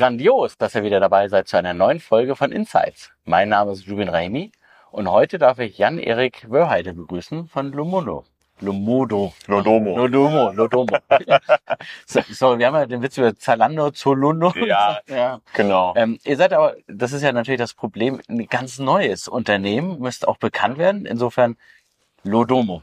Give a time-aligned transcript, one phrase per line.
[0.00, 3.10] Grandios, dass ihr wieder dabei seid zu einer neuen Folge von Insights.
[3.26, 4.50] Mein Name ist Ruben Raimi
[4.92, 8.24] und heute darf ich Jan-Erik Wörheide begrüßen von Lumono.
[8.60, 9.34] Lumodo.
[9.46, 9.98] Lodomo.
[9.98, 10.96] Lodomo, Lodomo.
[12.06, 14.54] so, so, wir haben ja den Witz über Zalando, Zolundo.
[14.56, 15.42] Ja, ja.
[15.52, 15.92] genau.
[15.94, 20.26] Ähm, ihr seid aber, das ist ja natürlich das Problem, ein ganz neues Unternehmen, müsst
[20.26, 21.04] auch bekannt werden.
[21.04, 21.58] Insofern
[22.22, 22.82] Lodomo.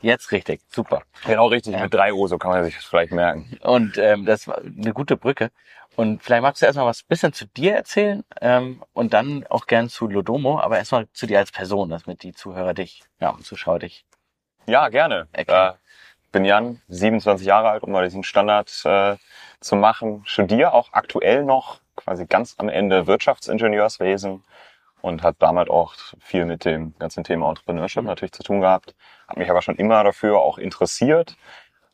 [0.00, 1.02] Jetzt richtig, super.
[1.26, 3.58] Genau richtig, mit drei O, so kann man sich das vielleicht merken.
[3.62, 5.50] Und ähm, das war eine gute Brücke.
[5.96, 9.88] Und vielleicht magst du erstmal was bisschen zu dir erzählen ähm, und dann auch gern
[9.88, 13.78] zu Lodomo, aber erstmal zu dir als Person, damit die Zuhörer dich, ja, und Zuschauer
[13.80, 14.04] dich.
[14.66, 15.28] Ja, gerne.
[15.32, 15.72] Äh,
[16.30, 19.16] bin Jan, 27 Jahre alt, um mal diesen Standard äh,
[19.60, 20.22] zu machen.
[20.24, 24.42] Studiere auch aktuell noch quasi ganz am Ende Wirtschaftsingenieurswesen
[25.02, 28.08] und habe damit auch viel mit dem ganzen Thema Entrepreneurship Mhm.
[28.08, 28.94] natürlich zu tun gehabt.
[29.28, 31.36] Habe mich aber schon immer dafür auch interessiert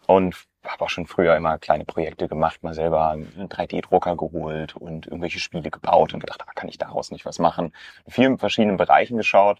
[0.06, 0.36] und
[0.68, 5.40] habe auch schon früher immer kleine Projekte gemacht, mal selber einen 3D-Drucker geholt und irgendwelche
[5.40, 7.72] Spiele gebaut und gedacht, ah, kann ich daraus nicht was machen?
[8.06, 9.58] In vielen verschiedenen Bereichen geschaut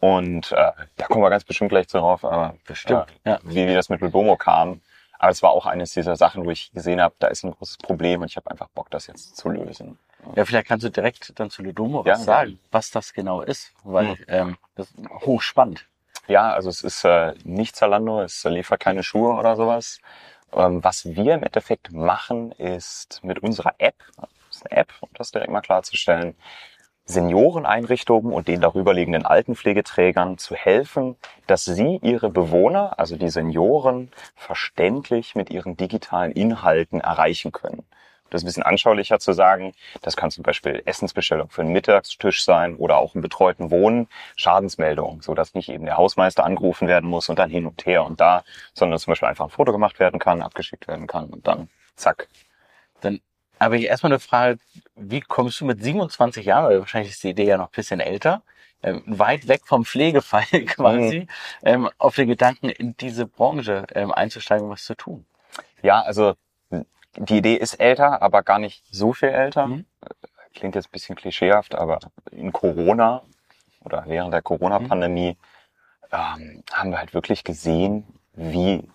[0.00, 3.38] und äh, da kommen wir ganz bestimmt gleich drauf, aber Bestimmt, ja, ja.
[3.44, 4.80] wie, wie das mit Lodomo kam.
[5.20, 7.78] Aber es war auch eines dieser Sachen, wo ich gesehen habe, da ist ein großes
[7.78, 9.98] Problem und ich habe einfach Bock, das jetzt zu lösen.
[10.36, 12.58] Ja, vielleicht kannst du direkt dann zu Lodomo Ja, was sagen, gerne.
[12.70, 14.16] was das genau ist, weil Mhm.
[14.28, 15.86] ähm, das ist hochspannend.
[16.28, 19.98] Ja, also es ist äh, nicht Zalando, es liefert keine Schuhe oder sowas.
[20.52, 25.08] Ähm, was wir im Endeffekt machen, ist mit unserer App, das ist eine App, um
[25.14, 26.34] das direkt mal klarzustellen,
[27.06, 35.34] Senioreneinrichtungen und den darüberliegenden Altenpflegeträgern zu helfen, dass sie ihre Bewohner, also die Senioren, verständlich
[35.34, 37.84] mit ihren digitalen Inhalten erreichen können.
[38.30, 39.72] Das ein bisschen anschaulicher zu sagen.
[40.02, 45.22] Das kann zum Beispiel Essensbestellung für einen Mittagstisch sein oder auch im betreuten Wohnen, Schadensmeldung,
[45.22, 48.20] so dass nicht eben der Hausmeister angerufen werden muss und dann hin und her und
[48.20, 51.68] da, sondern zum Beispiel einfach ein Foto gemacht werden kann, abgeschickt werden kann und dann
[51.96, 52.28] zack.
[53.00, 53.20] Dann
[53.58, 54.58] aber ich erstmal eine Frage,
[54.94, 58.00] wie kommst du mit 27 Jahren, weil wahrscheinlich ist die Idee ja noch ein bisschen
[58.00, 58.42] älter,
[58.82, 61.26] ähm, weit weg vom Pflegefall quasi,
[61.62, 65.26] ähm, auf den Gedanken, in diese Branche ähm, einzusteigen und was zu tun?
[65.82, 66.34] Ja, also
[67.18, 69.66] die Idee ist älter, aber gar nicht so viel älter.
[69.66, 69.84] Mhm.
[70.54, 71.98] Klingt jetzt ein bisschen klischeehaft, aber
[72.30, 73.22] in Corona
[73.84, 75.36] oder während der Corona-Pandemie
[76.10, 78.88] ähm, haben wir halt wirklich gesehen, wie,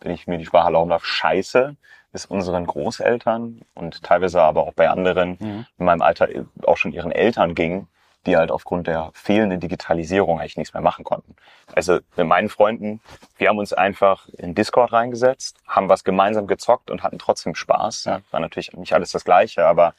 [0.00, 1.76] wenn ich mir die Sprache erlauben darf, scheiße
[2.12, 5.66] es unseren Großeltern und teilweise aber auch bei anderen Mhm.
[5.78, 6.28] in meinem Alter
[6.64, 7.86] auch schon ihren Eltern ging,
[8.26, 11.34] die halt aufgrund der fehlenden Digitalisierung eigentlich nichts mehr machen konnten.
[11.74, 13.00] Also mit meinen Freunden,
[13.38, 18.04] wir haben uns einfach in Discord reingesetzt, haben was gemeinsam gezockt und hatten trotzdem Spaß.
[18.04, 19.94] Ja, war natürlich nicht alles das Gleiche, aber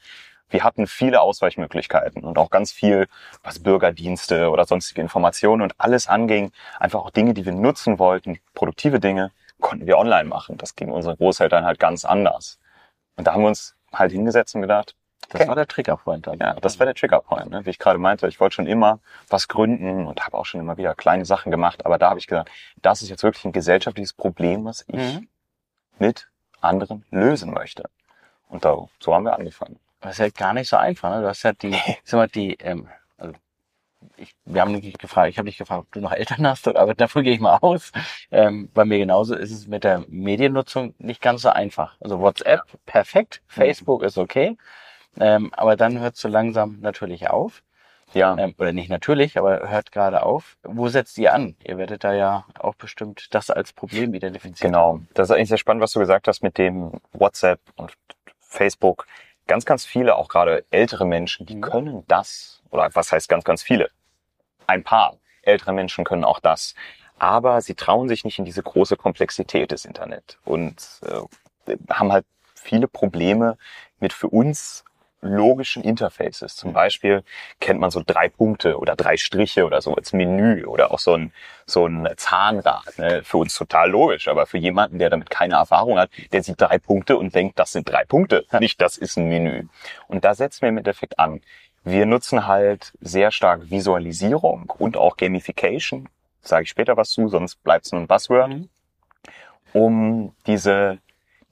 [0.50, 3.08] wir hatten viele Ausweichmöglichkeiten und auch ganz viel,
[3.42, 6.52] was Bürgerdienste oder sonstige Informationen und alles anging.
[6.78, 10.58] Einfach auch Dinge, die wir nutzen wollten, produktive Dinge, konnten wir online machen.
[10.58, 12.58] Das ging unseren Großeltern halt ganz anders.
[13.16, 14.94] Und da haben wir uns halt hingesetzt und gedacht,
[15.38, 16.38] Das war der Triggerpoint dann.
[16.38, 17.64] ja, das war der Triggerpoint, ne?
[17.66, 18.26] wie ich gerade meinte.
[18.28, 21.84] Ich wollte schon immer was gründen und habe auch schon immer wieder kleine Sachen gemacht.
[21.86, 22.50] Aber da habe ich gesagt,
[22.82, 25.28] das ist jetzt wirklich ein gesellschaftliches Problem, was ich Mhm.
[25.98, 26.28] mit
[26.60, 27.84] anderen lösen möchte.
[28.48, 29.78] Und da, so haben wir angefangen.
[30.00, 31.10] Das ist ja gar nicht so einfach.
[31.10, 31.22] Ne?
[31.22, 31.72] Du hast ja die,
[32.04, 32.88] sag mal, die, ähm,
[33.18, 33.34] also
[34.16, 36.94] ich, wir haben nicht gefragt, ich habe dich gefragt, ob du noch Eltern hast, aber
[36.94, 37.92] davon gehe ich mal aus.
[38.30, 41.96] Ähm, bei mir genauso ist es mit der Mediennutzung nicht ganz so einfach.
[42.00, 44.56] Also WhatsApp perfekt, Facebook ist okay,
[45.20, 47.62] ähm, aber dann hört so langsam natürlich auf.
[48.14, 50.56] Ja, Ähm, oder nicht natürlich, aber hört gerade auf.
[50.64, 51.56] Wo setzt ihr an?
[51.64, 54.72] Ihr werdet da ja auch bestimmt das als Problem identifizieren.
[54.72, 55.00] genau.
[55.14, 57.92] Das ist eigentlich sehr spannend, was du gesagt hast mit dem WhatsApp und
[58.40, 59.06] Facebook.
[59.46, 61.60] Ganz, ganz viele, auch gerade ältere Menschen, die Mhm.
[61.62, 62.60] können das.
[62.70, 63.88] Oder was heißt ganz, ganz viele?
[64.66, 66.74] Ein paar ältere Menschen können auch das.
[67.18, 71.00] Aber sie trauen sich nicht in diese große Komplexität des Internet und
[71.66, 73.56] äh, haben halt viele Probleme
[74.00, 74.84] mit für uns
[75.22, 76.56] logischen Interfaces.
[76.56, 77.22] Zum Beispiel
[77.60, 81.14] kennt man so drei Punkte oder drei Striche oder so als Menü oder auch so
[81.14, 81.32] ein,
[81.64, 82.98] so ein Zahnrad.
[82.98, 83.22] Ne?
[83.24, 86.78] Für uns total logisch, aber für jemanden, der damit keine Erfahrung hat, der sieht drei
[86.78, 89.66] Punkte und denkt, das sind drei Punkte, nicht das ist ein Menü.
[90.08, 91.40] Und da setzen wir im Endeffekt an.
[91.84, 96.08] Wir nutzen halt sehr stark Visualisierung und auch Gamification.
[96.42, 98.48] Sage ich später was zu, sonst bleibt es nur ein Buzzword.
[98.50, 98.68] Mhm.
[99.72, 100.98] Um diese,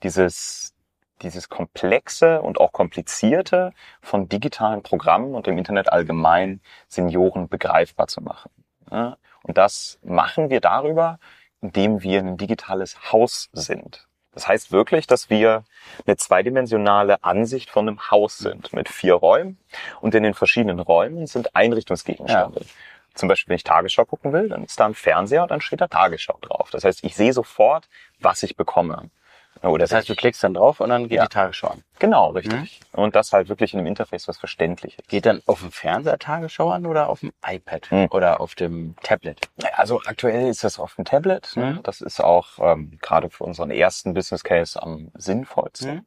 [0.02, 0.74] dieses,
[1.22, 8.20] dieses komplexe und auch komplizierte von digitalen Programmen und dem Internet allgemein Senioren begreifbar zu
[8.20, 8.50] machen.
[8.90, 9.16] Ja?
[9.42, 11.18] Und das machen wir darüber,
[11.60, 14.06] indem wir ein digitales Haus sind.
[14.32, 15.64] Das heißt wirklich, dass wir
[16.06, 19.58] eine zweidimensionale Ansicht von einem Haus sind mit vier Räumen
[20.00, 22.64] und in den verschiedenen Räumen sind Einrichtungsgegenstände.
[23.14, 25.80] Zum Beispiel, wenn ich Tagesschau gucken will, dann ist da ein Fernseher und dann steht
[25.80, 26.70] da Tagesschau drauf.
[26.70, 27.88] Das heißt, ich sehe sofort,
[28.20, 29.10] was ich bekomme.
[29.62, 31.24] Oder Das heißt, du klickst dann drauf und dann geht Ja.
[31.24, 31.84] die Tagesschau an.
[31.98, 32.80] genau, richtig.
[32.92, 35.08] Und das halt wirklich in einem Interface, was verständlich ist.
[35.08, 38.08] Geht dann auf dem Fernseher Tagesschau an oder auf dem iPad Hm.
[38.10, 39.38] oder auf dem Tablet?
[39.74, 41.52] Also aktuell ist das auf dem Tablet.
[41.56, 41.72] Ne?
[41.74, 41.82] Mhm.
[41.82, 45.94] Das ist auch ähm, gerade für unseren ersten Business Case am sinnvollsten.
[45.96, 46.06] Mhm.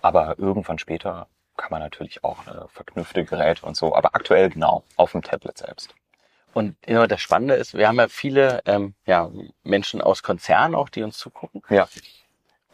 [0.00, 1.26] Aber irgendwann später
[1.56, 3.94] kann man natürlich auch äh, verknüpfte Geräte und so.
[3.94, 5.94] Aber aktuell genau auf dem Tablet selbst.
[6.54, 9.30] Und immer das Spannende ist, wir haben ja viele ähm, ja,
[9.62, 11.62] Menschen aus Konzernen auch, die uns zugucken.
[11.68, 11.86] Ja.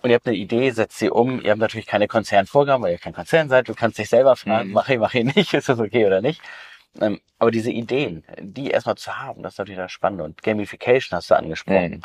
[0.02, 1.40] Und ihr habt eine Idee, setzt sie um.
[1.40, 3.69] Ihr habt natürlich keine Konzernvorgaben, weil ihr kein Konzern seid.
[3.69, 4.75] Du kannst dich selber fragen, Mhm.
[4.75, 6.40] mach ich, mach ich nicht, ist das okay oder nicht.
[7.00, 10.25] Ähm, aber diese Ideen, die erstmal zu haben, das ist natürlich das Spannende.
[10.25, 11.90] Und Gamification hast du angesprochen.
[11.90, 12.00] Mhm.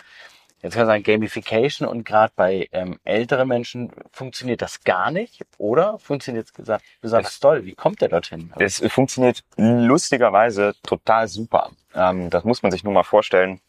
[0.64, 5.46] Jetzt kann man sagen, Gamification und gerade bei ähm, älteren Menschen funktioniert das gar nicht
[5.60, 7.64] oder funktioniert es gesagt besonders toll.
[7.66, 8.52] Wie kommt der dorthin?
[8.58, 11.72] Es funktioniert lustigerweise total super.
[11.94, 13.60] Ähm, das muss man sich nur mal vorstellen,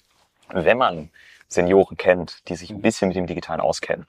[0.51, 1.11] wenn man
[1.49, 4.07] Senioren kennt, die sich ein bisschen mit dem Digitalen auskennen.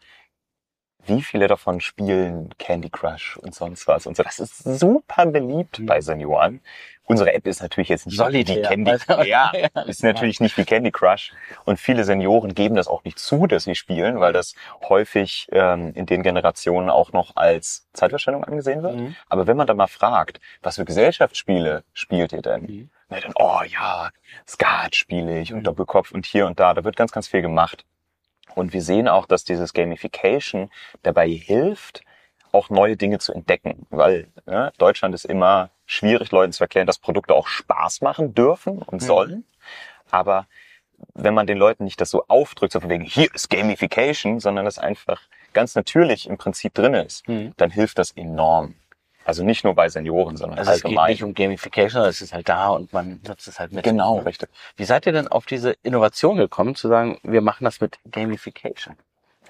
[1.05, 4.21] Wie viele davon spielen Candy Crush und sonst was und so.
[4.21, 5.85] Das ist super beliebt Mhm.
[5.85, 6.59] bei Senioren.
[7.05, 8.57] Unsere App ist natürlich jetzt nicht Solitär.
[8.57, 9.81] wie Candy Also, ja, ja.
[9.83, 11.31] ist natürlich nicht wie Candy Crush.
[11.65, 14.53] Und viele Senioren geben das auch nicht zu, dass sie spielen, weil das
[14.89, 18.95] häufig ähm, in den Generationen auch noch als Zeitverschwendung angesehen wird.
[18.97, 19.15] Mhm.
[19.29, 22.61] Aber wenn man dann mal fragt, was für Gesellschaftsspiele spielt ihr denn?
[22.63, 22.89] Mhm.
[23.09, 24.09] Na dann, oh ja,
[24.47, 25.63] Skat spiele ich und.
[25.63, 26.73] Doppelkopf und hier und da.
[26.73, 27.85] Da wird ganz, ganz viel gemacht.
[28.55, 30.69] Und wir sehen auch, dass dieses Gamification
[31.03, 32.01] dabei hilft,
[32.51, 33.85] auch neue Dinge zu entdecken.
[33.89, 38.79] Weil ne, Deutschland ist immer schwierig, Leuten zu erklären, dass Produkte auch Spaß machen dürfen
[38.79, 39.05] und Mhm.
[39.05, 39.43] sollen.
[40.11, 40.47] Aber
[41.13, 44.65] wenn man den Leuten nicht das so aufdrückt, so von wegen, hier ist Gamification, sondern
[44.65, 45.21] das einfach
[45.53, 47.53] ganz natürlich im Prinzip drin ist, Mhm.
[47.57, 48.75] dann hilft das enorm.
[49.29, 51.11] Also nicht nur bei Senioren, sondern Also es geht allgemein.
[51.11, 53.83] nicht um Gamification, es ist halt da und man nutzt es halt mit.
[53.83, 54.49] genau, richtig.
[54.75, 58.95] Wie seid ihr denn auf diese Innovation gekommen, zu sagen, wir machen das mit Gamification?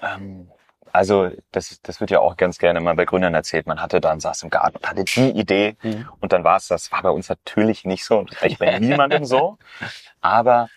[0.02, 0.50] Ähm,
[0.92, 3.66] also das, das wird ja auch ganz gerne mal bei Gründern erzählt.
[3.66, 6.08] Man hatte dann, saß im Garten und hatte die Idee Mhm.
[6.20, 6.92] und dann war es das.
[6.92, 9.56] War bei uns natürlich nicht so und vielleicht bei niemandem so.
[10.20, 10.68] Aber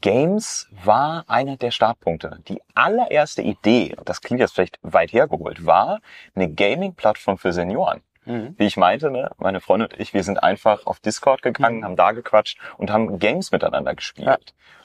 [0.00, 2.40] Games war einer der Startpunkte.
[2.48, 6.00] Die allererste Idee, das klingt jetzt vielleicht weit hergeholt, war
[6.34, 8.00] eine Gaming-Plattform für Senioren.
[8.26, 8.54] Mhm.
[8.58, 11.84] Wie ich meinte, ne, meine Freundin und ich, wir sind einfach auf Discord gegangen, Mhm.
[11.84, 14.26] haben da gequatscht und haben Games miteinander gespielt.
[14.26, 14.36] Ja.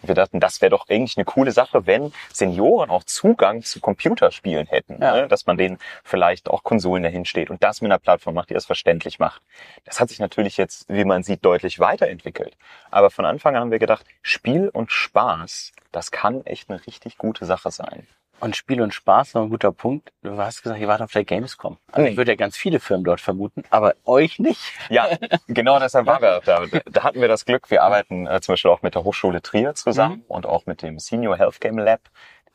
[0.02, 3.80] Und wir dachten, das wäre doch eigentlich eine coole Sache, wenn Senioren auch Zugang zu
[3.80, 5.02] Computerspielen hätten.
[5.02, 5.14] Ja.
[5.14, 5.28] Ne?
[5.28, 8.54] Dass man denen vielleicht auch Konsolen dahin steht und das mit einer Plattform macht, die
[8.54, 9.42] das verständlich macht.
[9.86, 12.56] Das hat sich natürlich jetzt, wie man sieht, deutlich weiterentwickelt.
[12.90, 17.18] Aber von Anfang an haben wir gedacht, Spiel und Spaß, das kann echt eine richtig
[17.18, 18.08] gute Sache sein.
[18.42, 20.12] Und Spiel und Spaß noch ein guter Punkt.
[20.24, 21.78] Du hast gesagt, ihr wart auf der Gamescom.
[21.92, 24.60] Also ich würde ja ganz viele Firmen dort vermuten, aber euch nicht.
[24.90, 25.08] Ja,
[25.48, 26.66] genau deshalb war wir da.
[26.86, 29.76] Da hatten wir das Glück, wir arbeiten äh, zum Beispiel auch mit der Hochschule Trier
[29.76, 32.02] zusammen und auch mit dem Senior Health Game Lab.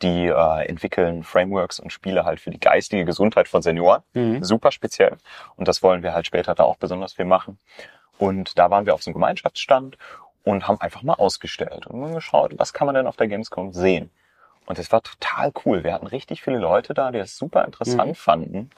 [0.03, 4.03] Die äh, entwickeln Frameworks und Spiele halt für die geistige Gesundheit von Senioren.
[4.13, 4.45] Mhm.
[4.45, 5.17] Super speziell.
[5.55, 7.59] Und das wollen wir halt später da auch besonders viel machen.
[8.19, 9.97] Und da waren wir auf so einem Gemeinschaftsstand
[10.45, 14.11] und haben einfach mal ausgestellt und geschaut, was kann man denn auf der Gamescom sehen.
[14.67, 15.85] Und es war total cool.
[15.85, 18.15] Wir hatten richtig viele Leute da, die das super interessant Mhm.
[18.15, 18.71] fanden.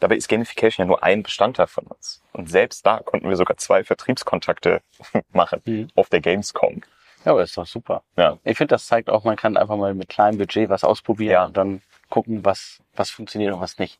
[0.00, 2.22] Dabei ist Gamification ja nur ein Bestandteil von uns.
[2.32, 4.80] Und selbst da konnten wir sogar zwei Vertriebskontakte
[5.32, 5.88] machen Mhm.
[5.94, 6.82] auf der Gamescom.
[7.24, 8.02] Ja, aber das ist doch super.
[8.16, 8.38] Ja.
[8.44, 11.44] Ich finde, das zeigt auch, man kann einfach mal mit kleinem Budget was ausprobieren Ja.
[11.46, 13.98] und dann gucken, was, was funktioniert und was nicht.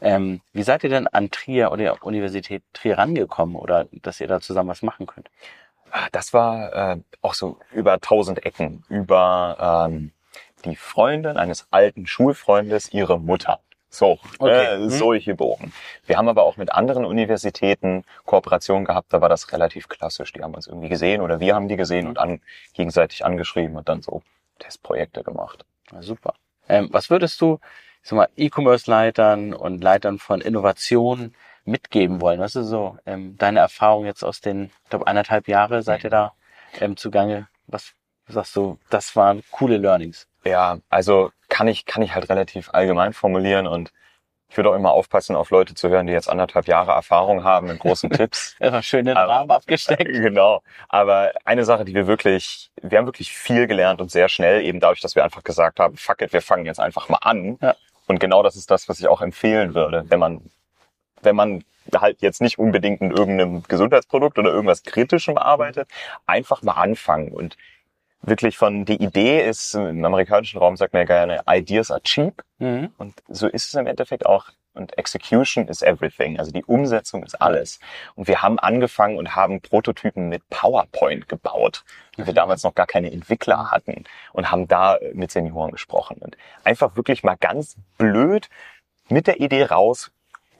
[0.00, 4.26] Ähm, wie seid ihr denn an Trier oder der Universität Trier rangekommen oder dass ihr
[4.28, 5.28] da zusammen was machen könnt?
[5.90, 8.84] Ah, Das war äh, auch so über tausend Ecken.
[8.88, 10.12] Über ähm,
[10.64, 13.60] die Freundin eines alten Schulfreundes, ihre Mutter.
[13.90, 14.86] So, Okay.
[14.86, 15.72] äh, solche Bogen.
[16.06, 20.32] Wir haben aber auch mit anderen Universitäten Kooperationen gehabt, da war das relativ klassisch.
[20.32, 22.40] Die haben uns irgendwie gesehen oder wir haben die gesehen und an,
[22.72, 24.22] gegenseitig angeschrieben und dann so
[24.60, 25.66] Testprojekte gemacht.
[25.92, 26.34] Ja, super.
[26.70, 27.58] Ähm, was würdest du,
[28.02, 32.40] ich sag mal, E-Commerce-Leitern und Leitern von Innovationen mitgeben wollen?
[32.40, 36.10] Was ist so ähm, deine Erfahrung jetzt aus den, ich glaube, eineinhalb Jahre seid ihr
[36.10, 36.32] da
[36.80, 37.48] ähm, zugange?
[37.66, 37.92] Was
[38.26, 40.26] sagst du, das waren coole Learnings?
[40.44, 43.92] Ja, also kann ich, kann ich halt relativ allgemein formulieren und
[44.52, 47.68] ich würde auch immer aufpassen, auf Leute zu hören, die jetzt anderthalb Jahre Erfahrung haben
[47.68, 48.54] mit großen Tipps.
[48.60, 50.02] Einfach schön den Rahmen abgesteckt.
[50.12, 50.62] Genau.
[50.90, 54.78] Aber eine Sache, die wir wirklich, wir haben wirklich viel gelernt und sehr schnell, eben
[54.78, 57.56] dadurch, dass wir einfach gesagt haben, fuck it, wir fangen jetzt einfach mal an.
[57.62, 57.74] Ja.
[58.08, 60.42] Und genau das ist das, was ich auch empfehlen würde, wenn man,
[61.22, 65.88] wenn man halt jetzt nicht unbedingt in irgendeinem Gesundheitsprodukt oder irgendwas Kritischem arbeitet,
[66.26, 67.56] einfach mal anfangen und
[68.22, 72.42] wirklich von, die Idee ist, im amerikanischen Raum sagt man ja gerne, ideas are cheap.
[72.58, 72.92] Mhm.
[72.98, 74.46] Und so ist es im Endeffekt auch.
[74.74, 76.38] Und Execution is everything.
[76.38, 77.78] Also die Umsetzung ist alles.
[78.14, 81.84] Und wir haben angefangen und haben Prototypen mit PowerPoint gebaut,
[82.16, 86.16] weil wir damals noch gar keine Entwickler hatten und haben da mit Senioren gesprochen.
[86.20, 88.48] Und einfach wirklich mal ganz blöd
[89.10, 90.10] mit der Idee raus,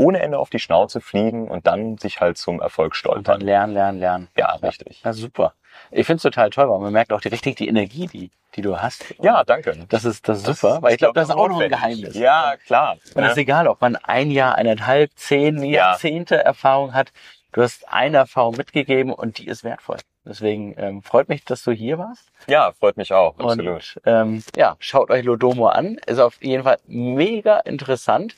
[0.02, 3.40] ohne Ende auf die Schnauze fliegen und dann sich halt zum Erfolg Und stolpern.
[3.40, 4.28] lernen, lernen, lernen.
[4.36, 5.02] Ja, richtig.
[5.04, 5.54] Ja, super.
[5.90, 8.62] Ich finde es total toll, weil man merkt auch die, richtig die Energie, die, die
[8.62, 9.14] du hast.
[9.22, 9.74] Ja, danke.
[9.88, 11.70] Das ist, das ist super, weil ich glaube, das ist auch noch ein.
[11.70, 12.14] Geheimnis.
[12.14, 12.96] Ja, klar.
[13.14, 17.12] Und es ist egal, ob man ein Jahr, eineinhalb, zehn Jahrzehnte Erfahrung hat.
[17.52, 19.98] Du hast eine Erfahrung mitgegeben und die ist wertvoll.
[20.24, 22.28] Deswegen ähm, freut mich, dass du hier warst.
[22.46, 23.96] Ja, freut mich auch, absolut.
[23.96, 25.98] Und ähm, ja, schaut euch Lodomo an.
[26.06, 28.36] Ist auf jeden Fall mega interessant.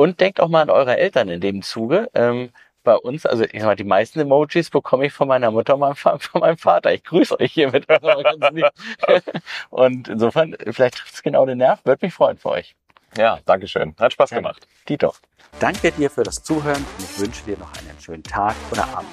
[0.00, 2.08] Und denkt auch mal an eure Eltern in dem Zuge.
[2.14, 2.52] Ähm,
[2.84, 5.94] bei uns, also ich sag mal, die meisten Emojis bekomme ich von meiner Mutter und
[5.98, 6.90] von meinem Vater.
[6.94, 7.86] Ich grüße euch hiermit.
[7.86, 8.70] Ganz lieb.
[9.68, 11.84] und insofern, vielleicht trifft es genau den Nerv.
[11.84, 12.74] Würde mich freuen für euch.
[13.18, 13.94] Ja, Dankeschön.
[14.00, 14.38] Hat Spaß Ja.
[14.38, 14.66] gemacht.
[14.88, 15.12] Dito.
[15.58, 19.10] Danke dir für das Zuhören und ich wünsche dir noch einen schönen Tag oder Abend.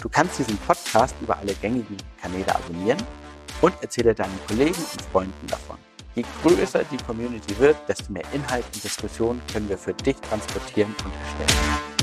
[0.00, 3.02] Du kannst diesen Podcast über alle gängigen Kanäle abonnieren
[3.60, 5.78] und erzähle deinen Kollegen und Freunden davon.
[6.14, 10.94] Je größer die Community wird, desto mehr Inhalt und Diskussion können wir für dich transportieren
[11.04, 11.93] und erstellen.